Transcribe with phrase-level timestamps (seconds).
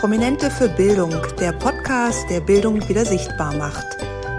[0.00, 3.84] Prominente für Bildung, der Podcast, der Bildung wieder sichtbar macht.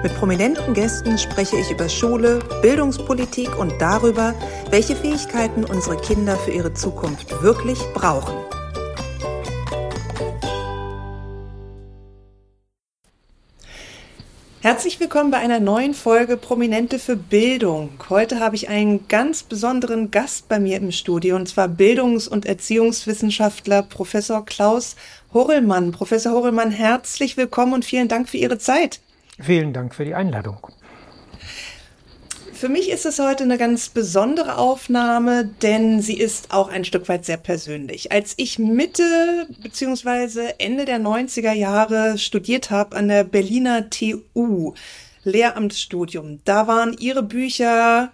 [0.01, 4.33] Mit prominenten Gästen spreche ich über Schule, Bildungspolitik und darüber,
[4.71, 8.33] welche Fähigkeiten unsere Kinder für ihre Zukunft wirklich brauchen.
[14.63, 17.89] Herzlich willkommen bei einer neuen Folge Prominente für Bildung.
[18.09, 22.45] Heute habe ich einen ganz besonderen Gast bei mir im Studio und zwar Bildungs- und
[22.45, 24.95] Erziehungswissenschaftler Professor Klaus
[25.33, 25.91] Horrellmann.
[25.91, 28.99] Professor Horrellmann, herzlich willkommen und vielen Dank für Ihre Zeit.
[29.39, 30.57] Vielen Dank für die Einladung.
[32.53, 37.09] Für mich ist es heute eine ganz besondere Aufnahme, denn sie ist auch ein Stück
[37.09, 38.11] weit sehr persönlich.
[38.11, 40.53] Als ich Mitte bzw.
[40.59, 44.75] Ende der 90er Jahre studiert habe an der Berliner TU,
[45.23, 48.11] Lehramtsstudium, da waren ihre Bücher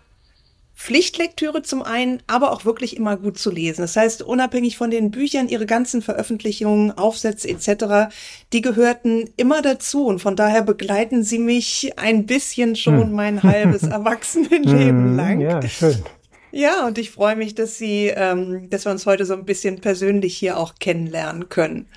[0.78, 3.82] Pflichtlektüre zum einen, aber auch wirklich immer gut zu lesen.
[3.82, 8.14] Das heißt, unabhängig von den Büchern, ihre ganzen Veröffentlichungen, Aufsätze etc.,
[8.54, 13.12] die gehörten immer dazu und von daher begleiten sie mich ein bisschen schon hm.
[13.12, 15.42] mein halbes Erwachsenenleben hm, lang.
[15.42, 15.98] Ja, schön.
[16.52, 19.82] Ja, und ich freue mich, dass Sie, ähm, dass wir uns heute so ein bisschen
[19.82, 21.88] persönlich hier auch kennenlernen können.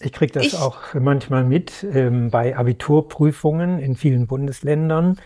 [0.00, 5.18] Ich kriege das ich, auch manchmal mit ähm, bei Abiturprüfungen in vielen Bundesländern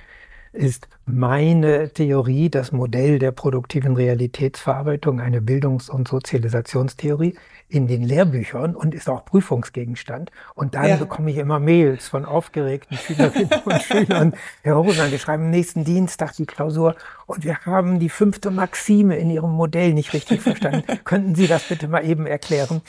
[0.57, 7.37] ist meine Theorie das Modell der produktiven Realitätsverarbeitung, eine Bildungs- und Sozialisationstheorie
[7.69, 10.31] in den Lehrbüchern und ist auch Prüfungsgegenstand.
[10.55, 10.97] Und dann ja.
[10.97, 14.35] bekomme ich immer Mails von aufgeregten Schülerinnen und Schülern.
[14.63, 16.97] Herr Hosenheim, wir schreiben nächsten Dienstag die Klausur
[17.27, 20.85] und wir haben die fünfte Maxime in Ihrem Modell nicht richtig verstanden.
[21.05, 22.83] Könnten Sie das bitte mal eben erklären?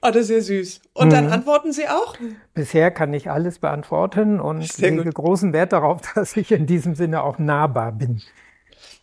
[0.00, 0.80] Oh, das ist ja süß.
[0.94, 1.12] Und mhm.
[1.12, 2.14] dann antworten Sie auch?
[2.54, 5.14] Bisher kann ich alles beantworten und Sehr lege gut.
[5.14, 8.22] großen Wert darauf, dass ich in diesem Sinne auch nahbar bin.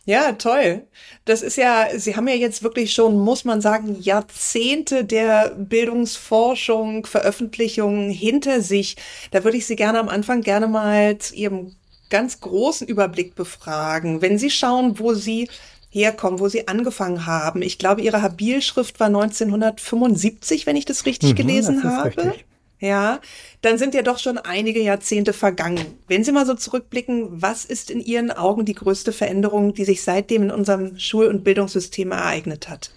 [0.06, 0.86] Ja, toll.
[1.24, 7.04] Das ist ja, Sie haben ja jetzt wirklich schon, muss man sagen, Jahrzehnte der Bildungsforschung,
[7.06, 8.96] Veröffentlichungen hinter sich.
[9.32, 11.74] Da würde ich Sie gerne am Anfang gerne mal zu Ihrem
[12.08, 14.22] ganz großen Überblick befragen.
[14.22, 15.48] Wenn Sie schauen, wo Sie
[15.96, 17.62] herkommen, wo Sie angefangen haben.
[17.62, 22.08] Ich glaube, Ihre Habilschrift war 1975, wenn ich das richtig mhm, gelesen das habe.
[22.08, 22.44] Richtig.
[22.78, 23.20] Ja,
[23.62, 25.80] dann sind ja doch schon einige Jahrzehnte vergangen.
[26.08, 30.02] Wenn Sie mal so zurückblicken, was ist in Ihren Augen die größte Veränderung, die sich
[30.02, 32.90] seitdem in unserem Schul- und Bildungssystem ereignet hat?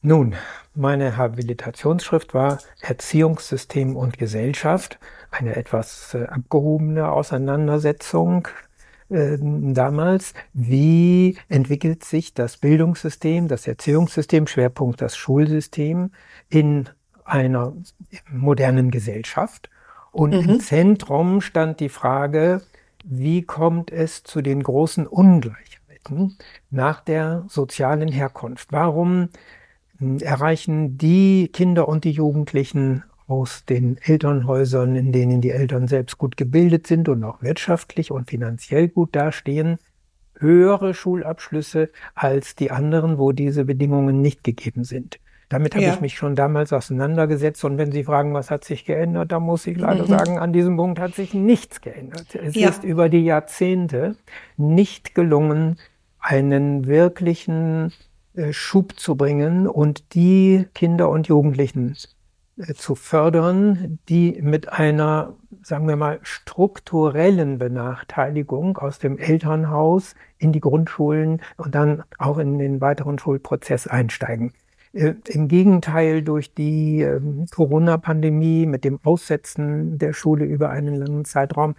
[0.00, 0.36] Nun,
[0.76, 5.00] meine Habilitationsschrift war Erziehungssystem und Gesellschaft,
[5.32, 8.46] eine etwas äh, abgehobene Auseinandersetzung
[9.10, 16.10] äh, damals, wie entwickelt sich das Bildungssystem, das Erziehungssystem, Schwerpunkt das Schulsystem
[16.48, 16.88] in
[17.24, 17.74] einer
[18.30, 19.70] modernen Gesellschaft.
[20.12, 20.48] Und mhm.
[20.48, 22.62] im Zentrum stand die Frage,
[23.04, 26.36] wie kommt es zu den großen Ungleichheiten
[26.70, 28.72] nach der sozialen Herkunft?
[28.72, 29.28] Warum
[29.98, 36.18] hm, erreichen die Kinder und die Jugendlichen aus den Elternhäusern, in denen die Eltern selbst
[36.18, 39.78] gut gebildet sind und auch wirtschaftlich und finanziell gut dastehen,
[40.38, 45.20] höhere Schulabschlüsse als die anderen, wo diese Bedingungen nicht gegeben sind.
[45.50, 45.94] Damit habe ja.
[45.94, 47.64] ich mich schon damals auseinandergesetzt.
[47.64, 50.08] Und wenn Sie fragen, was hat sich geändert, da muss ich leider mhm.
[50.08, 52.34] sagen, an diesem Punkt hat sich nichts geändert.
[52.34, 52.68] Es ja.
[52.68, 54.16] ist über die Jahrzehnte
[54.56, 55.78] nicht gelungen,
[56.18, 57.92] einen wirklichen
[58.34, 61.96] äh, Schub zu bringen und die Kinder und Jugendlichen
[62.74, 70.60] zu fördern, die mit einer, sagen wir mal, strukturellen Benachteiligung aus dem Elternhaus in die
[70.60, 74.52] Grundschulen und dann auch in den weiteren Schulprozess einsteigen.
[74.92, 77.20] Äh, Im Gegenteil, durch die äh,
[77.54, 81.74] Corona-Pandemie mit dem Aussetzen der Schule über einen langen Zeitraum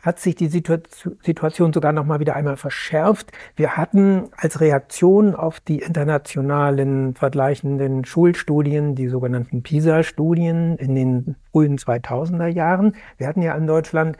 [0.00, 3.30] hat sich die Situation sogar noch mal wieder einmal verschärft.
[3.56, 11.76] Wir hatten als Reaktion auf die internationalen vergleichenden Schulstudien, die sogenannten PISA-Studien in den frühen
[11.76, 14.16] 2000er Jahren, wir hatten ja in Deutschland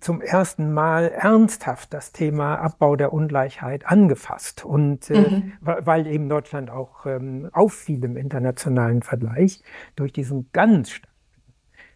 [0.00, 5.52] zum ersten Mal ernsthaft das Thema Abbau der Ungleichheit angefasst und äh, mhm.
[5.60, 9.62] weil eben Deutschland auch ähm, auffiel im internationalen Vergleich
[9.94, 10.90] durch diesen ganz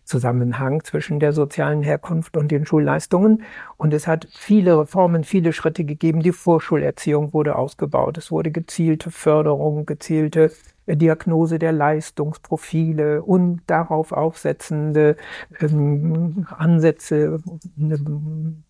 [0.07, 3.43] Zusammenhang zwischen der sozialen Herkunft und den Schulleistungen.
[3.77, 6.21] Und es hat viele Reformen, viele Schritte gegeben.
[6.21, 8.17] Die Vorschulerziehung wurde ausgebaut.
[8.17, 10.53] Es wurde gezielte Förderung, gezielte
[10.87, 15.17] Diagnose der Leistungsprofile und darauf aufsetzende
[15.61, 17.41] ähm, Ansätze,
[17.77, 17.99] äh,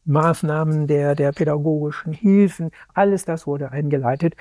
[0.07, 2.71] Maßnahmen der, der pädagogischen Hilfen.
[2.95, 4.35] Alles das wurde eingeleitet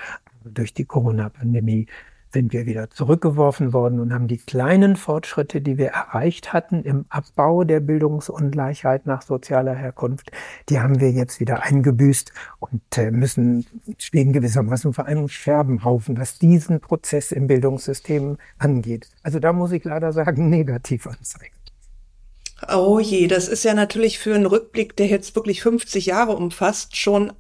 [0.45, 1.87] durch die Corona-Pandemie
[2.35, 7.05] sind wir wieder zurückgeworfen worden und haben die kleinen Fortschritte, die wir erreicht hatten im
[7.07, 10.31] Abbau der Bildungsungleichheit nach sozialer Herkunft,
[10.67, 13.65] die haben wir jetzt wieder eingebüßt und äh, müssen
[13.97, 19.07] stehen gewissermaßen vor einem Scherbenhaufen, was diesen Prozess im Bildungssystem angeht.
[19.23, 21.55] Also da muss ich leider sagen, negativ anzeigen.
[22.67, 26.97] Oh je, das ist ja natürlich für einen Rückblick, der jetzt wirklich 50 Jahre umfasst,
[26.97, 27.31] schon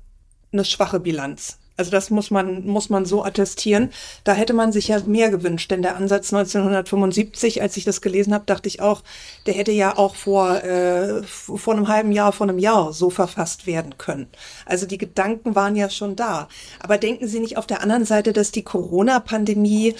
[0.53, 1.59] eine schwache Bilanz.
[1.77, 3.91] Also das muss man, muss man so attestieren.
[4.23, 8.33] Da hätte man sich ja mehr gewünscht, denn der Ansatz 1975, als ich das gelesen
[8.33, 9.03] habe, dachte ich auch,
[9.45, 13.67] der hätte ja auch vor, äh, vor einem halben Jahr, vor einem Jahr so verfasst
[13.67, 14.27] werden können.
[14.65, 16.47] Also die Gedanken waren ja schon da.
[16.79, 19.95] Aber denken Sie nicht auf der anderen Seite, dass die Corona-Pandemie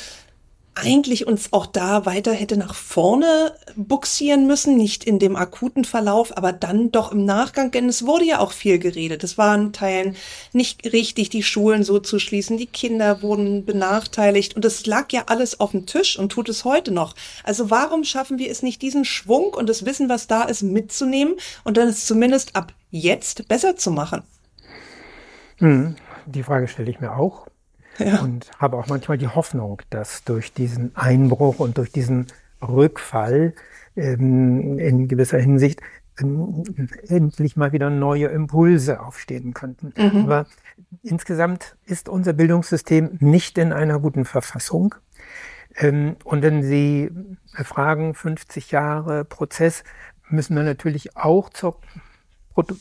[0.75, 6.35] eigentlich uns auch da weiter hätte nach vorne buxieren müssen, nicht in dem akuten Verlauf,
[6.35, 9.23] aber dann doch im Nachgang, denn es wurde ja auch viel geredet.
[9.23, 10.15] Es war in Teilen
[10.51, 15.23] nicht richtig, die Schulen so zu schließen, die Kinder wurden benachteiligt und es lag ja
[15.27, 17.15] alles auf dem Tisch und tut es heute noch.
[17.43, 21.35] Also warum schaffen wir es nicht, diesen Schwung und das Wissen, was da ist, mitzunehmen
[21.63, 24.23] und dann es zumindest ab jetzt besser zu machen?
[25.57, 25.95] Hm,
[26.25, 27.47] die Frage stelle ich mir auch.
[27.97, 28.21] Ja.
[28.21, 32.27] Und habe auch manchmal die Hoffnung, dass durch diesen Einbruch und durch diesen
[32.61, 33.53] Rückfall
[33.95, 35.81] ähm, in gewisser Hinsicht
[36.19, 36.63] ähm,
[37.07, 39.93] endlich mal wieder neue Impulse aufstehen könnten.
[39.97, 40.23] Mhm.
[40.23, 40.45] Aber
[41.03, 44.95] insgesamt ist unser Bildungssystem nicht in einer guten Verfassung.
[45.77, 47.11] Ähm, und wenn Sie
[47.53, 49.83] fragen, 50 Jahre Prozess,
[50.29, 51.79] müssen wir natürlich auch zur,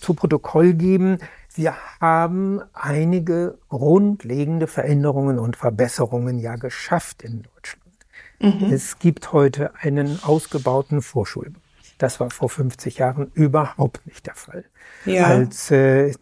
[0.01, 1.19] zu Protokoll geben,
[1.55, 7.85] wir haben einige grundlegende Veränderungen und Verbesserungen ja geschafft in Deutschland.
[8.41, 8.73] Mhm.
[8.73, 11.63] Es gibt heute einen ausgebauten Vorschulbereich.
[11.99, 14.65] Das war vor 50 Jahren überhaupt nicht der Fall.
[15.05, 15.27] Ja.
[15.27, 16.13] Als äh,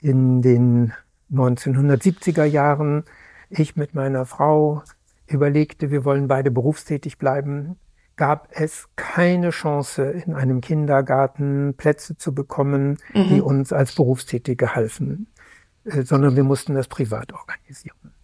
[0.00, 0.92] in den
[1.32, 3.04] 1970er Jahren
[3.48, 4.82] ich mit meiner Frau
[5.28, 7.78] überlegte, wir wollen beide berufstätig bleiben,
[8.16, 13.28] gab es keine Chance, in einem Kindergarten Plätze zu bekommen, mhm.
[13.28, 15.28] die uns als Berufstätige halfen,
[15.84, 18.14] äh, sondern wir mussten das privat organisieren.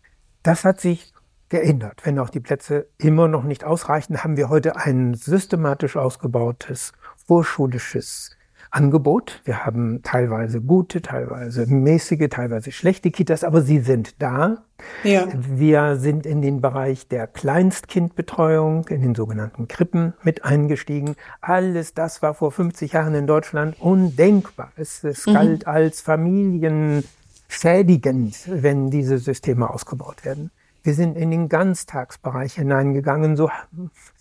[0.42, 1.12] Das hat sich
[1.50, 2.00] geändert.
[2.04, 6.92] Wenn auch die Plätze immer noch nicht ausreichen, haben wir heute ein systematisch ausgebautes
[7.26, 8.30] vorschulisches
[8.72, 9.40] Angebot.
[9.44, 14.64] Wir haben teilweise gute, teilweise mäßige, teilweise schlechte Kitas, aber sie sind da.
[15.04, 15.28] Ja.
[15.34, 21.14] Wir sind in den Bereich der Kleinstkindbetreuung, in den sogenannten Krippen mit eingestiegen.
[21.40, 24.72] Alles das war vor 50 Jahren in Deutschland undenkbar.
[24.76, 25.34] Es, es mhm.
[25.34, 30.50] galt als familienschädigend, wenn diese Systeme ausgebaut werden.
[30.82, 33.50] Wir sind in den Ganztagsbereich hineingegangen, so,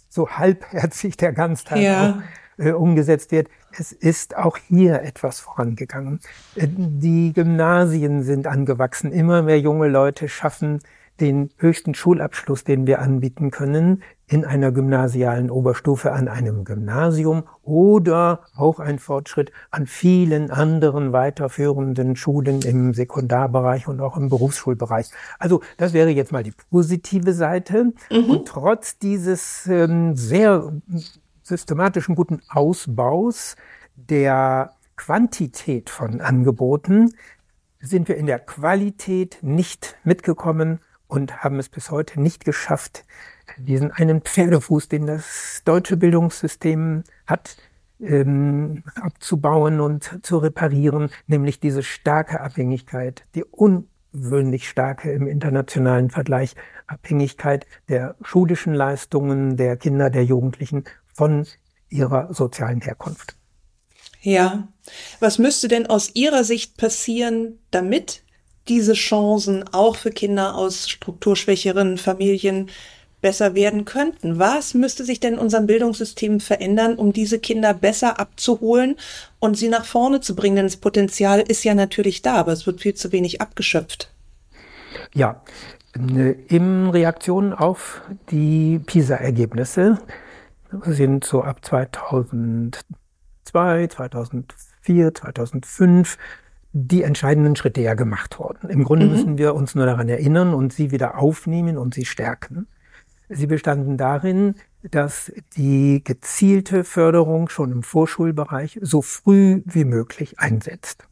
[0.10, 2.10] so halbherzig der Ganztag ja.
[2.10, 2.16] auch
[2.64, 3.48] äh, umgesetzt wird.
[3.78, 6.20] Es ist auch hier etwas vorangegangen.
[6.56, 9.12] Äh, die Gymnasien sind angewachsen.
[9.12, 10.80] Immer mehr junge Leute schaffen
[11.22, 18.42] den höchsten Schulabschluss, den wir anbieten können, in einer gymnasialen Oberstufe an einem Gymnasium oder
[18.56, 25.12] auch ein Fortschritt an vielen anderen weiterführenden Schulen im Sekundarbereich und auch im Berufsschulbereich.
[25.38, 27.94] Also das wäre jetzt mal die positive Seite.
[28.10, 28.30] Mhm.
[28.30, 30.72] Und trotz dieses ähm, sehr
[31.52, 33.58] systematischen guten Ausbaus
[33.96, 37.14] der Quantität von Angeboten
[37.82, 43.04] sind wir in der Qualität nicht mitgekommen und haben es bis heute nicht geschafft,
[43.58, 47.58] diesen einen Pferdefuß, den das deutsche Bildungssystem hat,
[48.00, 56.56] ähm, abzubauen und zu reparieren, nämlich diese starke Abhängigkeit, die ungewöhnlich starke im internationalen Vergleich
[56.88, 60.86] Abhängigkeit der schulischen Leistungen der Kinder, der Jugendlichen
[61.22, 61.46] von
[61.90, 63.36] ihrer sozialen Herkunft.
[64.24, 64.68] Ja,
[65.20, 68.24] was müsste denn aus Ihrer Sicht passieren, damit
[68.68, 72.72] diese Chancen auch für Kinder aus strukturschwächeren Familien
[73.22, 74.40] besser werden könnten?
[74.40, 78.96] Was müsste sich denn in unserem Bildungssystem verändern, um diese Kinder besser abzuholen
[79.38, 80.56] und sie nach vorne zu bringen?
[80.56, 84.12] Denn das Potenzial ist ja natürlich da, aber es wird viel zu wenig abgeschöpft.
[85.14, 85.44] Ja,
[85.94, 90.00] in Reaktion auf die PISA-Ergebnisse
[90.86, 96.18] sind so ab 2002, 2004, 2005
[96.74, 98.70] die entscheidenden Schritte ja gemacht worden.
[98.70, 99.12] Im Grunde mhm.
[99.12, 102.68] müssen wir uns nur daran erinnern und sie wieder aufnehmen und sie stärken.
[103.30, 111.08] Sie bestanden darin, dass die gezielte Förderung schon im Vorschulbereich so früh wie möglich einsetzt.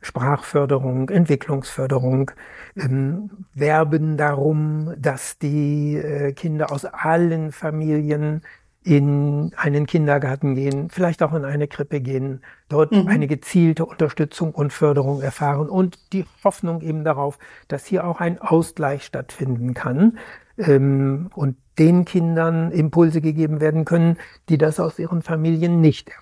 [0.00, 2.30] Sprachförderung, Entwicklungsförderung,
[2.76, 8.42] ähm, werben darum, dass die äh, Kinder aus allen Familien
[8.84, 13.08] in einen Kindergarten gehen, vielleicht auch in eine Krippe gehen, dort mhm.
[13.08, 18.40] eine gezielte Unterstützung und Förderung erfahren und die Hoffnung eben darauf, dass hier auch ein
[18.40, 20.18] Ausgleich stattfinden kann.
[20.58, 26.12] ähm, und den Kindern Impulse gegeben werden können, die das aus ihren Familien nicht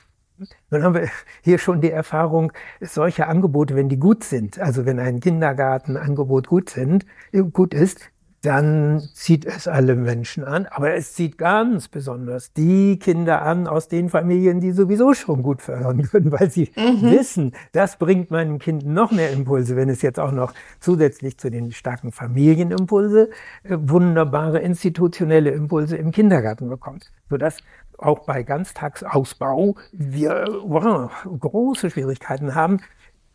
[0.71, 1.09] nun haben wir
[1.43, 6.71] hier schon die Erfahrung, solche Angebote, wenn die gut sind, also wenn ein Kindergartenangebot gut
[6.71, 7.07] sind,
[7.53, 8.11] gut ist,
[8.43, 13.87] dann zieht es alle Menschen an, aber es zieht ganz besonders die Kinder an aus
[13.87, 17.03] den Familien, die sowieso schon gut fördern können, weil sie mhm.
[17.03, 21.53] wissen, das bringt meinem Kind noch mehr Impulse, wenn es jetzt auch noch zusätzlich zu
[21.53, 23.31] den starken Familienimpulse
[23.63, 27.59] äh, wunderbare institutionelle Impulse im Kindergarten bekommt, sodass
[27.97, 32.81] auch bei Ganztagsausbau wir wow, große Schwierigkeiten haben,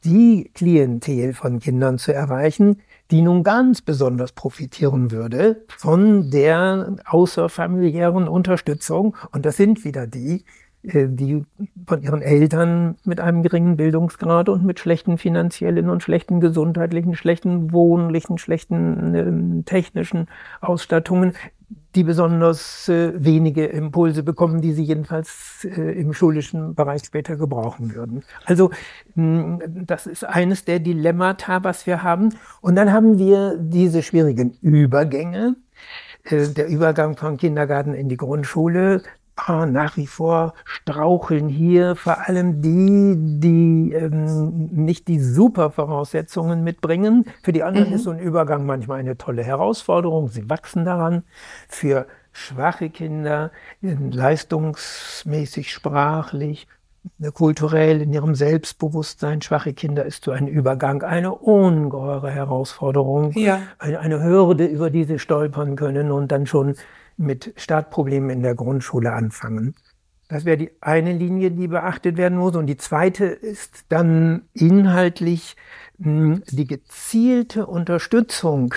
[0.04, 8.28] die Klientel von Kindern zu erreichen, die nun ganz besonders profitieren würde von der außerfamiliären
[8.28, 9.16] Unterstützung.
[9.32, 10.44] Und das sind wieder die,
[10.84, 11.46] äh, die
[11.86, 17.72] von ihren Eltern mit einem geringen Bildungsgrad und mit schlechten finanziellen und schlechten gesundheitlichen, schlechten
[17.72, 20.28] wohnlichen, schlechten äh, technischen
[20.60, 21.34] Ausstattungen
[21.98, 27.96] die besonders äh, wenige Impulse bekommen, die sie jedenfalls äh, im schulischen Bereich später gebrauchen
[27.96, 28.24] würden.
[28.46, 28.70] Also
[29.16, 32.36] mh, das ist eines der Dilemmata, was wir haben.
[32.62, 35.56] Und dann haben wir diese schwierigen Übergänge.
[36.24, 39.02] Äh, der Übergang vom Kindergarten in die Grundschule,
[39.38, 46.64] ah, nach wie vor straucheln hier vor allem die, die ähm, nicht die super Voraussetzungen
[46.64, 47.26] mitbringen.
[47.44, 47.96] Für die anderen mhm.
[47.96, 50.28] ist so ein Übergang manchmal eine tolle Herausforderung.
[50.28, 51.24] Sie wachsen daran.
[51.70, 53.52] Für schwache Kinder,
[53.82, 56.68] leistungsmäßig, sprachlich,
[57.34, 63.62] kulturell in ihrem Selbstbewusstsein schwache Kinder ist so ein Übergang eine ungeheure Herausforderung, ja.
[63.80, 66.76] eine, eine Hürde, über die sie stolpern können und dann schon
[67.18, 69.76] mit Startproblemen in der Grundschule anfangen.
[70.30, 72.56] Das wäre die eine Linie, die beachtet werden muss.
[72.56, 75.56] Und die zweite ist dann inhaltlich
[76.02, 78.74] hm, die gezielte Unterstützung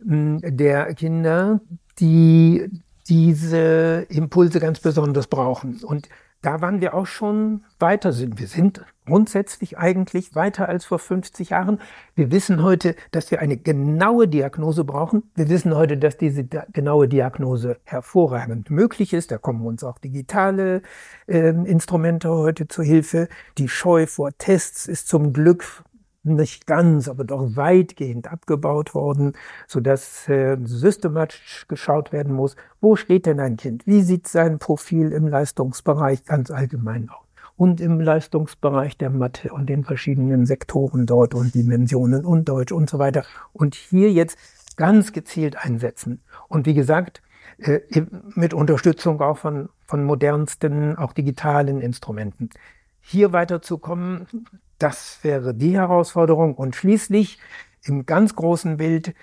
[0.00, 1.60] hm, der Kinder,
[1.98, 2.70] die
[3.08, 5.82] diese Impulse ganz besonders brauchen.
[5.82, 6.08] Und
[6.42, 8.38] da waren wir auch schon weiter sind.
[8.38, 11.80] Wir sind grundsätzlich eigentlich weiter als vor 50 Jahren.
[12.14, 15.24] Wir wissen heute, dass wir eine genaue Diagnose brauchen.
[15.34, 19.30] Wir wissen heute, dass diese genaue Diagnose hervorragend möglich ist.
[19.30, 20.82] Da kommen uns auch digitale
[21.26, 23.28] äh, Instrumente heute zur Hilfe.
[23.58, 25.84] Die Scheu vor Tests ist zum Glück
[26.24, 29.34] nicht ganz, aber doch weitgehend abgebaut worden,
[29.66, 33.86] so dass äh, systematisch geschaut werden muss, wo steht denn ein Kind?
[33.86, 37.23] Wie sieht sein Profil im Leistungsbereich ganz allgemein aus?
[37.56, 42.90] Und im Leistungsbereich der Mathe und den verschiedenen Sektoren dort und Dimensionen und Deutsch und
[42.90, 43.24] so weiter.
[43.52, 44.36] Und hier jetzt
[44.76, 46.20] ganz gezielt einsetzen.
[46.48, 47.22] Und wie gesagt,
[47.58, 47.80] äh,
[48.34, 52.50] mit Unterstützung auch von, von modernsten, auch digitalen Instrumenten.
[53.00, 54.26] Hier weiterzukommen,
[54.78, 56.54] das wäre die Herausforderung.
[56.54, 57.38] Und schließlich
[57.84, 59.14] im ganz großen Bild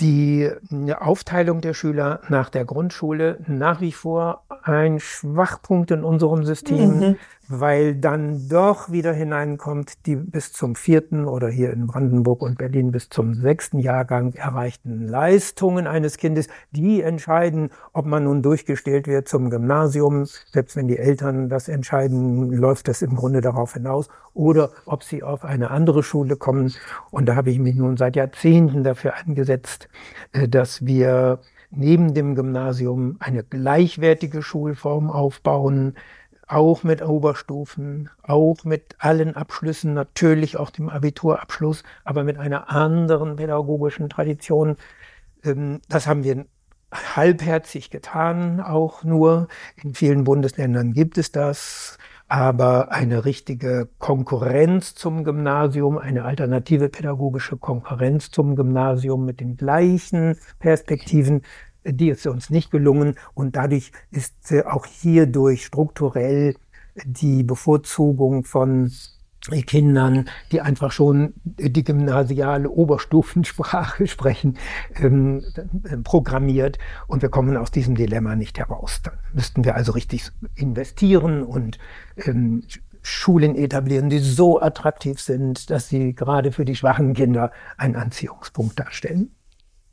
[0.00, 0.50] die
[0.98, 7.16] Aufteilung der Schüler nach der Grundschule nach wie vor ein Schwachpunkt in unserem System, mhm.
[7.48, 12.92] weil dann doch wieder hineinkommt, die bis zum vierten oder hier in Brandenburg und Berlin
[12.92, 19.28] bis zum sechsten Jahrgang erreichten Leistungen eines Kindes, die entscheiden, ob man nun durchgestellt wird
[19.28, 24.70] zum Gymnasium, selbst wenn die Eltern das entscheiden, läuft das im Grunde darauf hinaus, oder
[24.86, 26.72] ob sie auf eine andere Schule kommen.
[27.10, 29.91] Und da habe ich mich nun seit Jahrzehnten dafür eingesetzt, äh,
[30.32, 35.94] dass wir neben dem Gymnasium eine gleichwertige Schulform aufbauen,
[36.46, 43.36] auch mit Oberstufen, auch mit allen Abschlüssen, natürlich auch dem Abiturabschluss, aber mit einer anderen
[43.36, 44.76] pädagogischen Tradition.
[45.44, 46.44] Ähm, das haben wir
[46.92, 49.48] halbherzig getan, auch nur.
[49.82, 51.98] In vielen Bundesländern gibt es das.
[52.32, 60.38] Aber eine richtige Konkurrenz zum Gymnasium, eine alternative pädagogische Konkurrenz zum Gymnasium mit den gleichen
[60.58, 61.42] Perspektiven,
[61.84, 63.16] die ist uns nicht gelungen.
[63.34, 66.56] Und dadurch ist auch hierdurch strukturell
[67.04, 68.90] die Bevorzugung von
[69.50, 74.56] Kindern, die einfach schon die gymnasiale Oberstufensprache sprechen,
[74.96, 75.42] ähm,
[76.04, 76.78] programmiert.
[77.08, 79.00] Und wir kommen aus diesem Dilemma nicht heraus.
[79.02, 81.78] Dann müssten wir also richtig investieren und
[82.16, 82.62] ähm,
[83.02, 88.78] Schulen etablieren, die so attraktiv sind, dass sie gerade für die schwachen Kinder einen Anziehungspunkt
[88.78, 89.32] darstellen.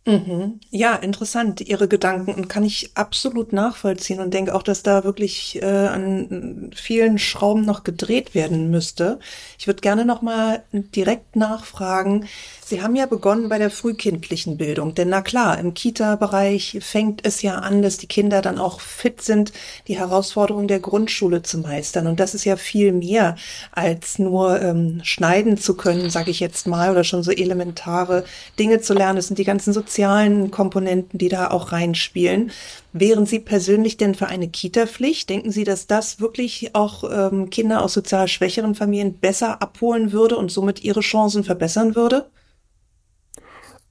[0.07, 0.59] Mhm.
[0.71, 5.61] Ja, interessant, Ihre Gedanken und kann ich absolut nachvollziehen und denke auch, dass da wirklich
[5.61, 9.19] äh, an vielen Schrauben noch gedreht werden müsste.
[9.59, 12.25] Ich würde gerne noch mal direkt nachfragen,
[12.65, 17.41] Sie haben ja begonnen bei der frühkindlichen Bildung, denn na klar, im Kita-Bereich fängt es
[17.41, 19.51] ja an, dass die Kinder dann auch fit sind,
[19.87, 22.05] die Herausforderungen der Grundschule zu meistern.
[22.05, 23.35] Und das ist ja viel mehr
[23.71, 28.23] als nur ähm, schneiden zu können, sage ich jetzt mal, oder schon so elementare
[28.59, 29.17] Dinge zu lernen.
[29.17, 32.51] Es sind die ganzen sozialen sozialen Komponenten, die da auch reinspielen.
[32.93, 35.29] Wären Sie persönlich denn für eine Kita-Pflicht?
[35.29, 40.37] Denken Sie, dass das wirklich auch ähm, Kinder aus sozial schwächeren Familien besser abholen würde
[40.37, 42.29] und somit ihre Chancen verbessern würde?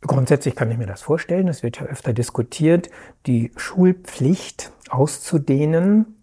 [0.00, 1.48] Grundsätzlich kann ich mir das vorstellen.
[1.48, 2.88] Es wird ja öfter diskutiert,
[3.26, 6.14] die Schulpflicht auszudehnen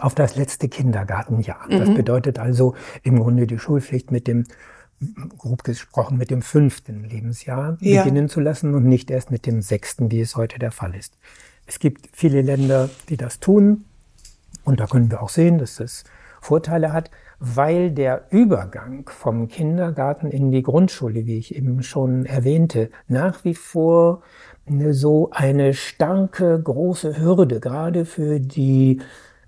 [0.00, 1.66] auf das letzte Kindergartenjahr.
[1.68, 1.78] Mhm.
[1.78, 2.74] Das bedeutet also
[3.04, 4.46] im Grunde die Schulpflicht mit dem
[5.38, 8.02] grob gesprochen mit dem fünften Lebensjahr ja.
[8.02, 11.16] beginnen zu lassen und nicht erst mit dem sechsten, wie es heute der Fall ist.
[11.66, 13.84] Es gibt viele Länder, die das tun
[14.64, 16.04] und da können wir auch sehen, dass das
[16.40, 22.90] Vorteile hat, weil der Übergang vom Kindergarten in die Grundschule, wie ich eben schon erwähnte,
[23.08, 24.22] nach wie vor
[24.90, 29.00] so eine starke, große Hürde gerade für die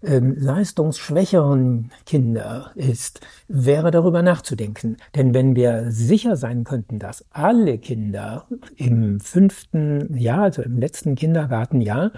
[0.04, 4.96] ähm, leistungsschwächeren Kinder ist, wäre darüber nachzudenken.
[5.14, 8.46] Denn wenn wir sicher sein könnten, dass alle Kinder
[8.76, 12.12] im fünften Jahr, also im letzten Kindergartenjahr,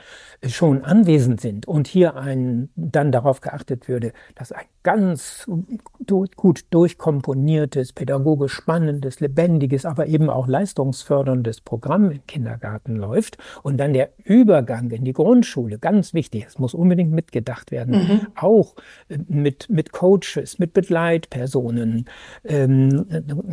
[0.47, 5.51] schon anwesend sind und hier ein, dann darauf geachtet würde, dass ein ganz
[6.37, 13.93] gut durchkomponiertes, pädagogisch spannendes, lebendiges, aber eben auch leistungsförderndes Programm im Kindergarten läuft und dann
[13.93, 18.27] der Übergang in die Grundschule, ganz wichtig, es muss unbedingt mitgedacht werden, mhm.
[18.35, 18.75] auch
[19.09, 22.07] äh, mit, mit Coaches, mit Begleitpersonen,
[22.45, 23.07] ähm,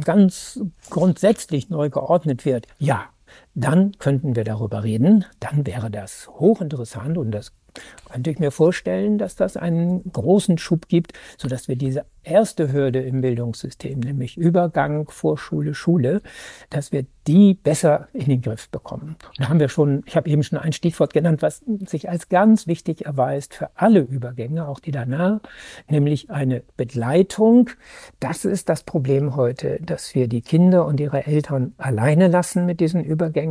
[0.04, 2.68] ganz grundsätzlich neu geordnet wird.
[2.78, 3.10] Ja,
[3.56, 7.54] dann könnten wir darüber reden, dann wäre das hochinteressant und das
[8.06, 12.72] könnte ich mir vorstellen, dass das einen großen Schub gibt, so dass wir diese erste
[12.72, 16.22] Hürde im Bildungssystem, nämlich Übergang Vorschule, Schule,
[16.70, 19.16] dass wir die besser in den Griff bekommen.
[19.30, 22.30] Und da haben wir schon, ich habe eben schon ein Stichwort genannt, was sich als
[22.30, 25.40] ganz wichtig erweist für alle Übergänge, auch die danach,
[25.90, 27.70] nämlich eine Begleitung.
[28.20, 32.80] Das ist das Problem heute, dass wir die Kinder und ihre Eltern alleine lassen mit
[32.80, 33.43] diesen Übergängen.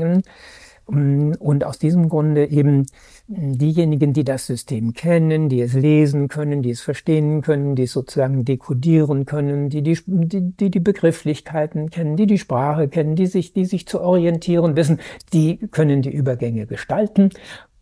[0.85, 2.87] Und aus diesem Grunde eben
[3.29, 7.93] diejenigen, die das System kennen, die es lesen können, die es verstehen können, die es
[7.93, 13.53] sozusagen dekodieren können, die die, die, die Begrifflichkeiten kennen, die die Sprache kennen, die sich,
[13.53, 14.99] die sich zu orientieren wissen,
[15.33, 17.31] die können die Übergänge gestalten,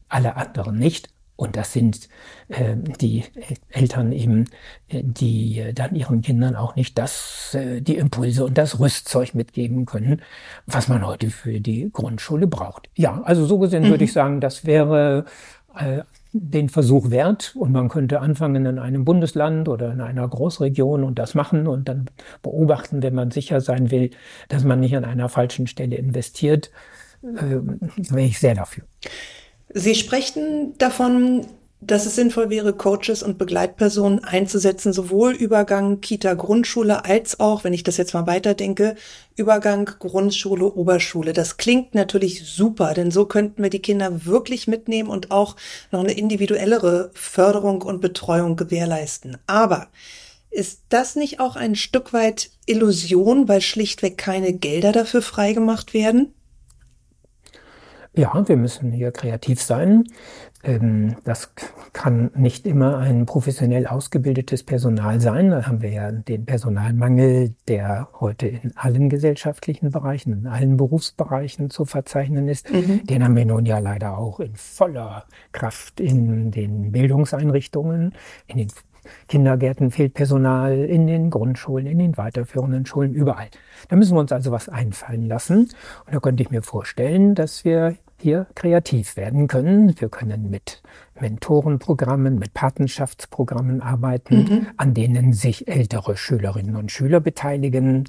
[0.09, 1.09] alle anderen nicht.
[1.41, 2.11] Und das sind
[2.49, 3.25] äh, die
[3.71, 4.45] Eltern eben,
[4.89, 9.35] äh, die äh, dann ihren Kindern auch nicht das, äh, die Impulse und das Rüstzeug
[9.35, 10.21] mitgeben können,
[10.67, 12.91] was man heute für die Grundschule braucht.
[12.95, 13.89] Ja, also so gesehen mhm.
[13.89, 15.25] würde ich sagen, das wäre
[15.75, 21.05] äh, den Versuch wert und man könnte anfangen in einem Bundesland oder in einer Großregion
[21.05, 22.11] und das machen und dann
[22.43, 24.11] beobachten, wenn man sicher sein will,
[24.49, 26.71] dass man nicht an einer falschen Stelle investiert,
[27.23, 27.61] äh,
[28.13, 28.85] wäre ich sehr dafür.
[29.73, 31.47] Sie sprechen davon,
[31.81, 37.85] dass es sinnvoll wäre, Coaches und Begleitpersonen einzusetzen, sowohl Übergang Kita-Grundschule als auch, wenn ich
[37.85, 38.97] das jetzt mal weiterdenke,
[39.37, 41.33] Übergang Grundschule, Oberschule.
[41.33, 45.57] Das klingt natürlich super, denn so könnten wir die Kinder wirklich mitnehmen und auch
[45.91, 49.39] noch eine individuellere Förderung und Betreuung gewährleisten.
[49.47, 49.89] Aber
[50.51, 56.35] ist das nicht auch ein Stück weit Illusion, weil schlichtweg keine Gelder dafür freigemacht werden?
[58.13, 60.05] Ja, wir müssen hier kreativ sein.
[60.65, 61.53] Ähm, das
[61.93, 65.51] kann nicht immer ein professionell ausgebildetes Personal sein.
[65.51, 71.71] Da haben wir ja den Personalmangel, der heute in allen gesellschaftlichen Bereichen, in allen Berufsbereichen
[71.71, 72.71] zu verzeichnen ist.
[72.73, 73.07] Mhm.
[73.07, 78.15] Den haben wir nun ja leider auch in voller Kraft in den Bildungseinrichtungen,
[78.49, 78.69] in den
[79.29, 83.49] Kindergärten fehlt Personal, in den Grundschulen, in den weiterführenden Schulen, überall.
[83.89, 85.71] Da müssen wir uns also was einfallen lassen.
[86.07, 89.99] Und da könnte ich mir vorstellen, dass wir hier kreativ werden können.
[89.99, 90.83] Wir können mit
[91.21, 94.67] Mentorenprogrammen, mit Patenschaftsprogrammen arbeiten, mhm.
[94.77, 98.05] an denen sich ältere Schülerinnen und Schüler beteiligen.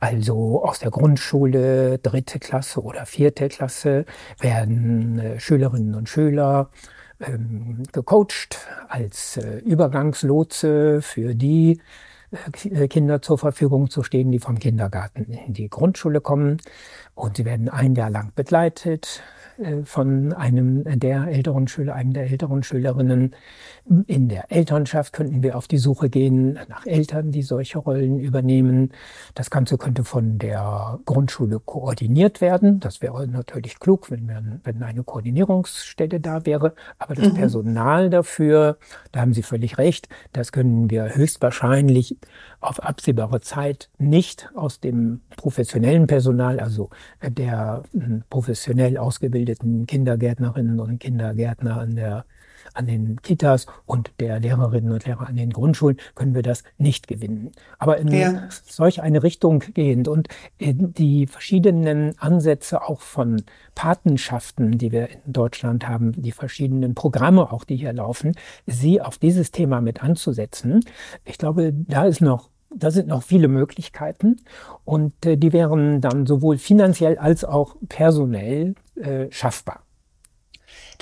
[0.00, 4.04] Also aus der Grundschule, dritte Klasse oder vierte Klasse
[4.40, 6.70] werden äh, Schülerinnen und Schüler
[7.92, 11.80] gecoacht als äh, Übergangslotse für die
[12.64, 16.58] äh, Kinder zur Verfügung zu stehen, die vom Kindergarten in die Grundschule kommen.
[17.14, 19.43] Und sie werden ein Jahr lang begleitet äh,
[19.84, 23.34] von einem der älteren Schüler, einem der älteren Schülerinnen.
[24.06, 28.92] In der Elternschaft könnten wir auf die Suche gehen nach Eltern, die solche Rollen übernehmen.
[29.34, 32.80] Das Ganze könnte von der Grundschule koordiniert werden.
[32.80, 36.74] Das wäre natürlich klug, wenn, wir, wenn eine Koordinierungsstelle da wäre.
[36.98, 37.34] Aber das mhm.
[37.34, 38.78] Personal dafür,
[39.12, 42.16] da haben Sie völlig recht, das können wir höchstwahrscheinlich
[42.60, 46.88] auf absehbare Zeit nicht aus dem professionellen Personal, also
[47.22, 52.24] der hm, professionell ausgebildeten Kindergärtnerinnen und Kindergärtner an der
[52.72, 57.06] an den Kitas und der Lehrerinnen und Lehrer an den Grundschulen können wir das nicht
[57.08, 57.52] gewinnen.
[57.78, 58.48] Aber in ja.
[58.66, 60.28] solch eine Richtung gehend und
[60.58, 63.42] die verschiedenen Ansätze auch von
[63.74, 68.34] Patenschaften, die wir in Deutschland haben, die verschiedenen Programme auch, die hier laufen,
[68.66, 70.80] sie auf dieses Thema mit anzusetzen.
[71.24, 74.38] Ich glaube, da ist noch da sind noch viele Möglichkeiten
[74.84, 79.83] und äh, die wären dann sowohl finanziell als auch personell äh, schaffbar.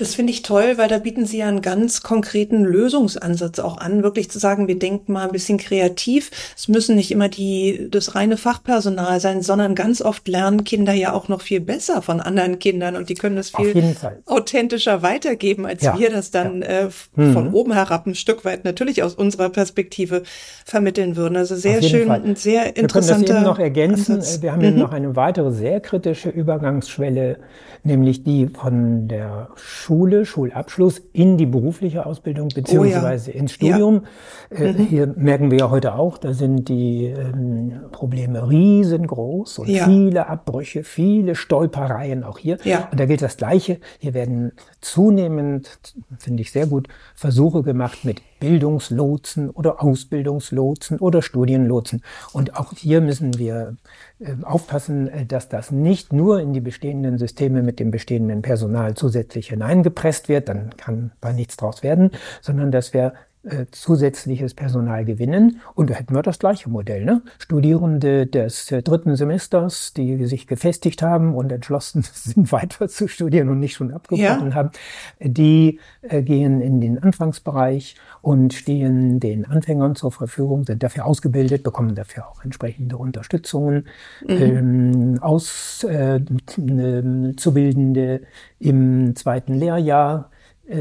[0.03, 4.03] Das finde ich toll, weil da bieten Sie ja einen ganz konkreten Lösungsansatz auch an,
[4.03, 6.33] wirklich zu sagen, wir denken mal ein bisschen kreativ.
[6.57, 11.13] Es müssen nicht immer die, das reine Fachpersonal sein, sondern ganz oft lernen Kinder ja
[11.13, 13.95] auch noch viel besser von anderen Kindern und die können das viel
[14.27, 15.97] authentischer weitergeben, als ja.
[15.97, 16.69] wir das dann ja.
[16.69, 17.55] äh, von mhm.
[17.55, 20.25] oben herab ein Stück weit natürlich aus unserer Perspektive
[20.65, 21.37] vermitteln würden.
[21.37, 22.23] Also sehr schön Fall.
[22.23, 23.21] und sehr interessanter.
[23.21, 24.15] Wir können das eben noch ergänzen.
[24.17, 24.43] Ansatz.
[24.43, 24.81] Wir haben mhm.
[24.81, 27.39] noch eine weitere sehr kritische Übergangsschwelle,
[27.85, 33.41] nämlich die von der Schule, Schulabschluss in die berufliche Ausbildung beziehungsweise oh ja.
[33.41, 34.03] ins Studium.
[34.51, 34.59] Ja.
[34.59, 34.87] Äh, mhm.
[34.87, 39.85] Hier merken wir ja heute auch, da sind die ähm, Probleme riesengroß und ja.
[39.85, 42.59] viele Abbrüche, viele Stolpereien auch hier.
[42.91, 43.79] Und da gilt das Gleiche.
[43.99, 45.79] Hier werden zunehmend,
[46.19, 52.03] finde ich sehr gut, Versuche gemacht mit Bildungslotsen oder Ausbildungslotsen oder Studienlotsen.
[52.33, 53.77] Und auch hier müssen wir
[54.19, 58.95] äh, aufpassen, äh, dass das nicht nur in die bestehenden Systeme mit dem bestehenden Personal
[58.95, 63.13] zusätzlich hineingepresst wird, dann kann da nichts draus werden, sondern dass wir
[63.45, 65.61] äh, zusätzliches Personal gewinnen.
[65.75, 67.05] Und da hätten wir das gleiche Modell.
[67.05, 67.23] Ne?
[67.39, 73.49] Studierende des äh, dritten Semesters, die sich gefestigt haben und entschlossen sind, weiter zu studieren
[73.49, 74.55] und nicht schon abgebrochen ja.
[74.55, 74.71] haben,
[75.19, 81.65] die äh, gehen in den Anfangsbereich und stehen den Anfängern zur Verfügung, sind dafür ausgebildet,
[81.65, 83.89] bekommen dafür auch entsprechende Unterstützungen,
[84.27, 84.31] mhm.
[84.31, 88.21] ähm, Auszubildende äh,
[88.61, 90.31] im zweiten Lehrjahr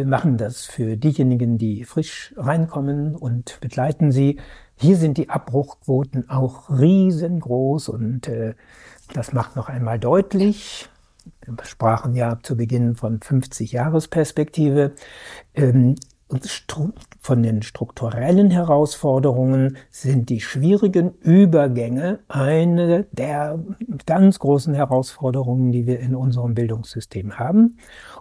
[0.06, 4.40] machen das für diejenigen, die frisch reinkommen und begleiten sie.
[4.76, 8.54] Hier sind die Abbruchquoten auch riesengroß und äh,
[9.14, 10.90] das macht noch einmal deutlich,
[11.46, 14.94] wir sprachen ja zu Beginn von 50 Jahresperspektive,
[15.54, 15.96] ähm,
[17.20, 23.60] von den strukturellen Herausforderungen sind die schwierigen Übergänge eine der
[24.06, 27.78] ganz großen Herausforderungen, die wir in unserem Bildungssystem haben.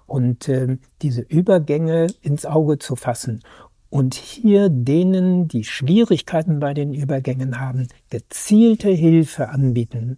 [0.06, 3.42] Und äh, diese Übergänge ins Auge zu fassen
[3.90, 10.16] und hier denen, die Schwierigkeiten bei den Übergängen haben, gezielte Hilfe anbieten,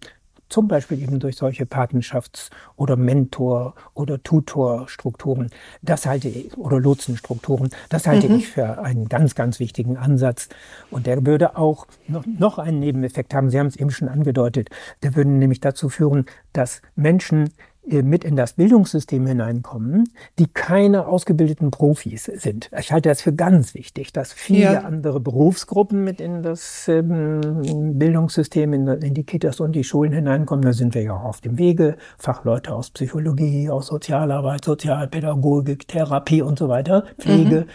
[0.53, 5.51] zum Beispiel eben durch solche Patenschafts- oder Mentor- oder Tutorstrukturen.
[5.81, 7.71] Das halte ich, oder Lotsenstrukturen.
[7.89, 8.37] Das halte mhm.
[8.37, 10.49] ich für einen ganz, ganz wichtigen Ansatz.
[10.91, 13.51] Und der würde auch noch, noch einen Nebeneffekt haben.
[13.51, 14.69] Sie haben es eben schon angedeutet.
[15.03, 17.51] Der würde nämlich dazu führen, dass Menschen,
[17.85, 22.71] mit in das Bildungssystem hineinkommen, die keine ausgebildeten Profis sind.
[22.79, 24.81] Ich halte das für ganz wichtig, dass viele ja.
[24.83, 27.41] andere Berufsgruppen mit in das ähm,
[27.99, 30.65] Bildungssystem, in, in, die Kitas und die Schulen hineinkommen.
[30.65, 31.97] Da sind wir ja auch auf dem Wege.
[32.19, 37.63] Fachleute aus Psychologie, aus Sozialarbeit, Sozialpädagogik, Therapie und so weiter, Pflege.
[37.63, 37.67] Mhm.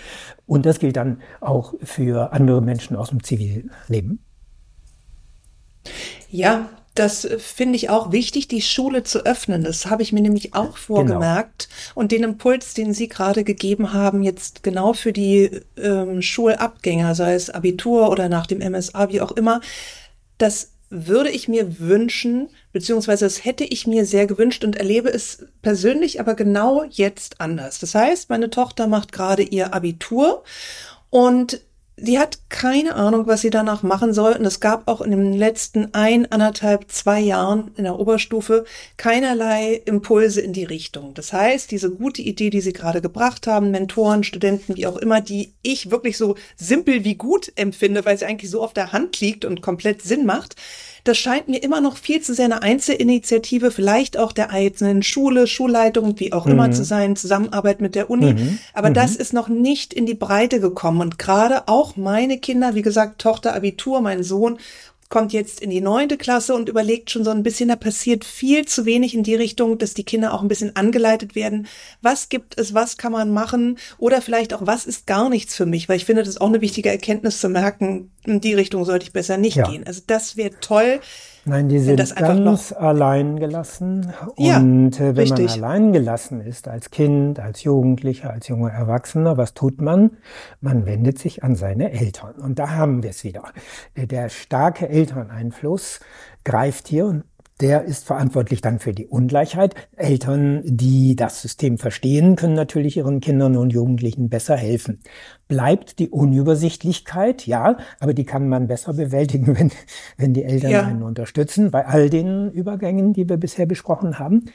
[0.46, 4.20] Und das gilt dann auch für andere Menschen aus dem Zivilleben.
[6.30, 9.64] Ja, das finde ich auch wichtig, die Schule zu öffnen.
[9.64, 10.76] Das habe ich mir nämlich auch genau.
[10.76, 11.70] vorgemerkt.
[11.70, 12.02] Genau.
[12.02, 17.36] Und den Impuls, den Sie gerade gegeben haben, jetzt genau für die ähm, Schulabgänger, sei
[17.36, 19.62] es Abitur oder nach dem MSA, wie auch immer,
[20.38, 25.46] das würde ich mir wünschen, beziehungsweise das hätte ich mir sehr gewünscht und erlebe es
[25.62, 27.80] persönlich aber genau jetzt anders.
[27.80, 30.44] Das heißt, meine Tochter macht gerade ihr Abitur
[31.10, 31.62] und
[32.00, 34.34] Sie hat keine Ahnung, was sie danach machen soll.
[34.34, 38.66] Und es gab auch in den letzten ein, anderthalb, zwei Jahren in der Oberstufe
[38.98, 41.16] keinerlei Impulse in die Richtung.
[41.16, 45.22] Das heißt, diese gute Idee, die Sie gerade gebracht haben, Mentoren, Studenten, wie auch immer,
[45.22, 49.20] die ich wirklich so simpel wie gut empfinde, weil sie eigentlich so auf der Hand
[49.20, 50.56] liegt und komplett Sinn macht,
[51.08, 55.48] das scheint mir immer noch viel zu sehr eine Einzelinitiative, vielleicht auch der einzelnen Schule,
[55.48, 56.52] Schulleitung, wie auch mhm.
[56.52, 58.34] immer zu sein, Zusammenarbeit mit der Uni.
[58.34, 58.60] Mhm.
[58.74, 58.96] Aber mhm.
[58.96, 61.02] das ist noch nicht in die Breite gekommen.
[61.02, 64.58] Und gerade auch meine Kinder, wie gesagt, Tochter Abitur, mein Sohn
[65.10, 68.66] kommt jetzt in die neunte Klasse und überlegt schon so ein bisschen, da passiert viel
[68.66, 71.68] zu wenig in die Richtung, dass die Kinder auch ein bisschen angeleitet werden.
[72.02, 75.66] Was gibt es, was kann man machen oder vielleicht auch, was ist gar nichts für
[75.66, 75.88] mich?
[75.88, 79.06] Weil ich finde, das ist auch eine wichtige Erkenntnis zu merken, in die Richtung sollte
[79.06, 79.70] ich besser nicht ja.
[79.70, 79.86] gehen.
[79.88, 81.00] Also das wäre toll.
[81.48, 84.12] Nein, die sind ganz allein gelassen.
[84.38, 85.62] Ja, und äh, wenn richtig.
[85.62, 90.18] man allein gelassen ist als Kind, als Jugendlicher, als junger Erwachsener, was tut man?
[90.60, 92.34] Man wendet sich an seine Eltern.
[92.34, 93.44] Und da haben wir es wieder.
[93.96, 96.02] Der starke Elterneinfluss
[96.44, 97.24] greift hier und
[97.60, 99.74] der ist verantwortlich dann für die Ungleichheit.
[99.96, 105.00] Eltern, die das System verstehen, können natürlich ihren Kindern und Jugendlichen besser helfen.
[105.48, 109.72] Bleibt die Unübersichtlichkeit, ja, aber die kann man besser bewältigen, wenn,
[110.18, 110.84] wenn die Eltern ja.
[110.84, 114.46] einen unterstützen, bei all den Übergängen, die wir bisher besprochen haben.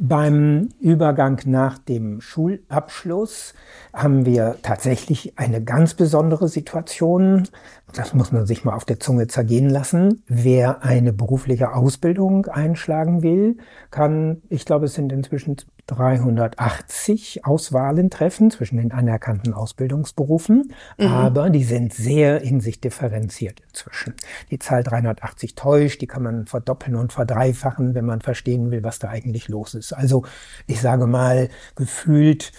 [0.00, 3.52] Beim Übergang nach dem Schulabschluss
[3.92, 7.48] haben wir tatsächlich eine ganz besondere Situation.
[7.94, 10.22] Das muss man sich mal auf der Zunge zergehen lassen.
[10.28, 13.56] Wer eine berufliche Ausbildung einschlagen will,
[13.90, 15.56] kann, ich glaube, es sind inzwischen
[15.88, 21.06] 380 Auswahlen treffen zwischen den anerkannten Ausbildungsberufen, mhm.
[21.06, 24.14] aber die sind sehr in sich differenziert inzwischen.
[24.50, 28.98] Die Zahl 380 täuscht, die kann man verdoppeln und verdreifachen, wenn man verstehen will, was
[28.98, 29.92] da eigentlich los ist.
[29.92, 30.24] Also
[30.66, 32.52] ich sage mal, gefühlt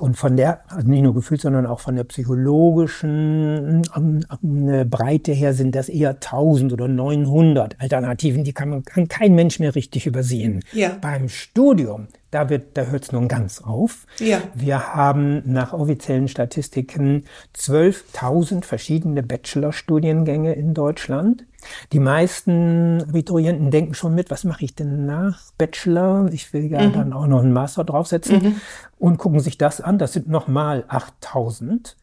[0.00, 5.32] und von der, also nicht nur gefühlt, sondern auch von der psychologischen um, um, Breite
[5.32, 9.74] her sind das eher 1000 oder 900 Alternativen, die kann man, kann kein Mensch mehr
[9.74, 10.64] richtig übersehen.
[10.72, 10.96] Ja.
[11.00, 14.06] Beim Studium da wird, da hört es nun ganz auf.
[14.18, 14.40] Ja.
[14.54, 17.24] Wir haben nach offiziellen Statistiken
[17.56, 21.46] 12.000 verschiedene Bachelorstudiengänge in Deutschland.
[21.92, 26.28] Die meisten Abiturienten denken schon mit, was mache ich denn nach Bachelor?
[26.32, 26.92] Ich will ja mhm.
[26.92, 28.60] dann auch noch einen Master draufsetzen mhm.
[28.98, 29.98] und gucken sich das an.
[29.98, 31.96] Das sind nochmal 8000.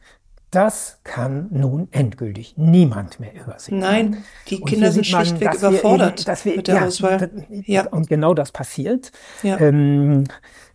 [0.52, 3.80] Das kann nun endgültig niemand mehr übersehen.
[3.80, 4.18] Nein,
[4.50, 7.30] die Kinder sind schlichtweg man, überfordert eben, dass wir, mit der ja, Auswahl.
[7.66, 7.88] Ja.
[7.88, 9.14] Und genau das passiert.
[9.44, 9.58] Ja.
[9.62, 10.26] Ähm,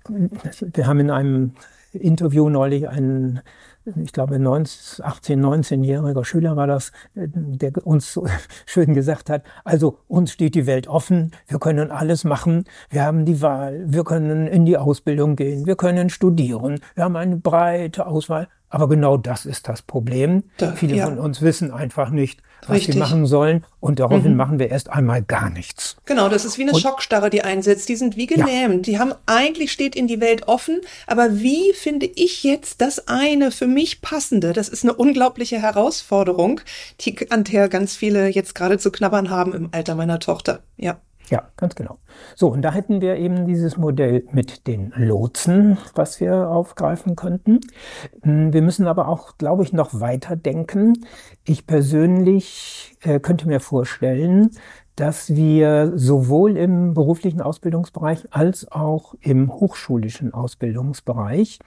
[0.09, 1.53] wir haben in einem
[1.93, 3.43] Interview neulich einen
[3.95, 8.27] ich glaube, 19, 18, 19-jähriger Schüler war das, der uns so
[8.67, 13.25] schön gesagt hat, also uns steht die Welt offen, wir können alles machen, wir haben
[13.25, 18.07] die Wahl, wir können in die Ausbildung gehen, wir können studieren, wir haben eine breite
[18.07, 18.49] Auswahl.
[18.69, 20.45] Aber genau das ist das Problem.
[20.57, 21.05] Da, Viele ja.
[21.05, 22.95] von uns wissen einfach nicht, was Richtig.
[22.95, 24.37] sie machen sollen und daraufhin mhm.
[24.37, 25.97] machen wir erst einmal gar nichts.
[26.05, 27.89] Genau, das ist wie eine und, Schockstarre, die einsetzt.
[27.89, 28.87] Die sind wie gelähmt.
[28.87, 28.93] Ja.
[28.93, 33.53] Die haben eigentlich steht in die Welt offen, aber wie finde ich jetzt das eine
[33.53, 34.53] für mich passende?
[34.53, 36.61] Das ist eine unglaubliche Herausforderung,
[37.01, 40.61] die an der ganz viele jetzt gerade zu knabbern haben im Alter meiner Tochter.
[40.77, 41.01] Ja.
[41.29, 41.99] Ja, ganz genau.
[42.37, 47.61] So, und da hätten wir eben dieses Modell mit den Lotsen, was wir aufgreifen könnten.
[48.23, 51.05] Hm, wir müssen aber auch, glaube ich, noch weiter denken.
[51.45, 54.51] Ich persönlich äh, könnte mir vorstellen,
[54.95, 61.59] dass wir sowohl im beruflichen Ausbildungsbereich als auch im hochschulischen Ausbildungsbereich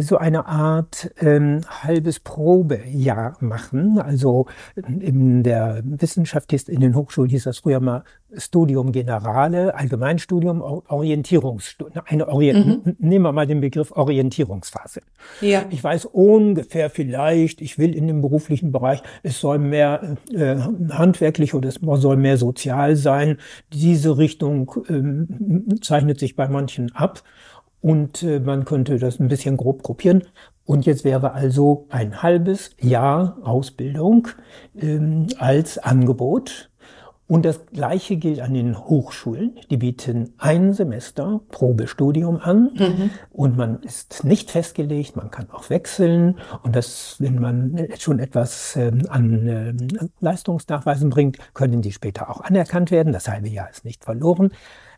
[0.00, 3.98] so eine Art ähm, halbes Probejahr machen.
[3.98, 8.04] Also in der Wissenschaft in den Hochschulen hieß das früher mal
[8.36, 12.04] Studium Generale, Allgemeinstudium, Orientierungsstudium.
[12.06, 12.96] Eine Orient mhm.
[12.98, 15.00] Nehmen wir mal den Begriff Orientierungsphase.
[15.40, 15.64] Ja.
[15.70, 20.56] Ich weiß ungefähr vielleicht, ich will in dem beruflichen Bereich, es soll mehr äh,
[20.90, 23.38] handwerklich oder es soll mehr sozial sein.
[23.72, 27.22] Diese Richtung äh, zeichnet sich bei manchen ab.
[27.80, 30.24] Und äh, man könnte das ein bisschen grob gruppieren.
[30.64, 34.28] Und jetzt wäre also ein halbes Jahr Ausbildung
[34.76, 36.70] ähm, als Angebot.
[37.28, 39.58] Und das Gleiche gilt an den Hochschulen.
[39.70, 43.10] Die bieten ein Semester Probestudium an mhm.
[43.32, 46.38] und man ist nicht festgelegt, man kann auch wechseln.
[46.62, 49.74] Und das, wenn man schon etwas äh, an äh,
[50.20, 53.12] Leistungsnachweisen bringt, können die später auch anerkannt werden.
[53.12, 54.52] Das halbe Jahr ist nicht verloren.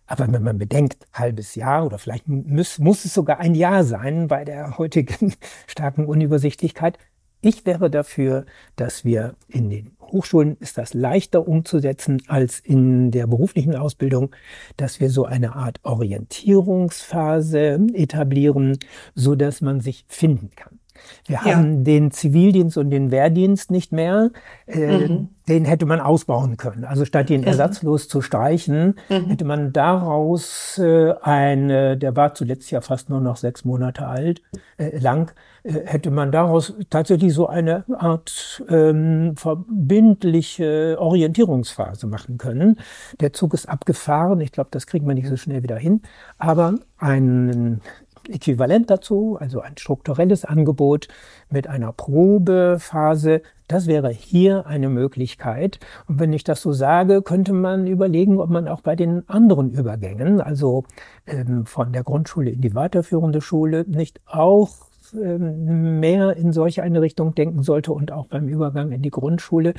[0.08, 4.26] Aber wenn man bedenkt, halbes Jahr oder vielleicht muss, muss es sogar ein Jahr sein
[4.26, 5.34] bei der heutigen
[5.66, 6.98] starken Unübersichtlichkeit.
[7.42, 13.26] Ich wäre dafür, dass wir in den Hochschulen ist das leichter umzusetzen als in der
[13.26, 14.34] beruflichen Ausbildung,
[14.78, 18.78] dass wir so eine Art Orientierungsphase etablieren,
[19.14, 20.77] so dass man sich finden kann.
[21.26, 21.56] Wir ja.
[21.56, 24.30] haben den Zivildienst und den Wehrdienst nicht mehr.
[24.66, 25.28] Äh, mhm.
[25.48, 26.84] Den hätte man ausbauen können.
[26.84, 29.26] Also statt ihn ersatzlos zu streichen, mhm.
[29.28, 34.42] hätte man daraus äh, eine, der war zuletzt ja fast nur noch sechs Monate alt,
[34.76, 35.32] äh, lang,
[35.62, 42.78] äh, hätte man daraus tatsächlich so eine Art ähm, verbindliche Orientierungsphase machen können.
[43.20, 44.40] Der Zug ist abgefahren.
[44.40, 46.02] Ich glaube, das kriegen wir nicht so schnell wieder hin.
[46.36, 47.80] Aber einen
[48.28, 51.08] Äquivalent dazu, also ein strukturelles Angebot
[51.50, 55.78] mit einer Probephase, das wäre hier eine Möglichkeit.
[56.06, 59.70] Und wenn ich das so sage, könnte man überlegen, ob man auch bei den anderen
[59.70, 60.84] Übergängen, also
[61.26, 64.70] ähm, von der Grundschule in die weiterführende Schule, nicht auch
[65.14, 69.74] ähm, mehr in solch eine Richtung denken sollte und auch beim Übergang in die Grundschule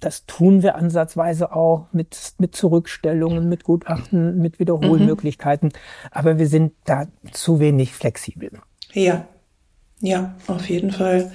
[0.00, 5.68] das tun wir ansatzweise auch mit, mit Zurückstellungen, mit Gutachten, mit Wiederholmöglichkeiten.
[5.68, 6.08] Mhm.
[6.10, 8.50] Aber wir sind da zu wenig flexibel.
[8.92, 9.26] Ja,
[10.00, 11.32] ja, auf jeden Fall.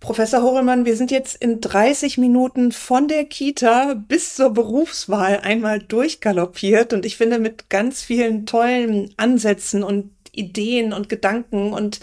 [0.00, 5.80] Professor Horelmann, wir sind jetzt in 30 Minuten von der Kita bis zur Berufswahl einmal
[5.80, 12.00] durchgaloppiert und ich finde mit ganz vielen tollen Ansätzen und Ideen und Gedanken und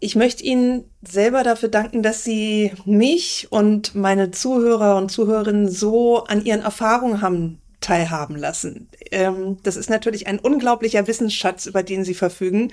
[0.00, 6.24] ich möchte Ihnen selber dafür danken, dass Sie mich und meine Zuhörer und Zuhörerinnen so
[6.24, 8.88] an Ihren Erfahrungen haben teilhaben lassen.
[9.10, 12.72] Ähm, das ist natürlich ein unglaublicher Wissensschatz, über den Sie verfügen.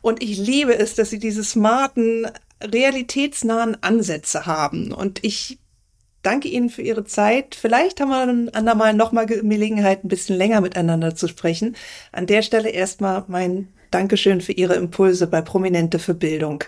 [0.00, 2.26] Und ich liebe es, dass Sie diese smarten,
[2.62, 4.92] realitätsnahen Ansätze haben.
[4.92, 5.58] Und ich
[6.22, 7.54] danke Ihnen für Ihre Zeit.
[7.54, 11.76] Vielleicht haben wir ein andermal nochmal Gelegenheit, ein bisschen länger miteinander zu sprechen.
[12.12, 16.64] An der Stelle erstmal mein Dankeschön für Ihre Impulse bei Prominente für Bildung.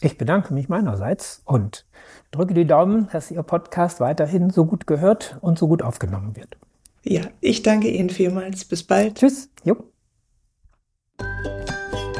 [0.00, 1.84] Ich bedanke mich meinerseits und
[2.30, 6.56] drücke die Daumen, dass Ihr Podcast weiterhin so gut gehört und so gut aufgenommen wird.
[7.02, 8.64] Ja, ich danke Ihnen vielmals.
[8.64, 9.16] Bis bald.
[9.16, 9.50] Tschüss.
[9.64, 9.76] Jo.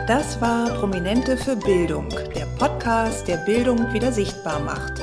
[0.06, 5.02] Das war Prominente für Bildung, der Podcast, der Bildung wieder sichtbar macht.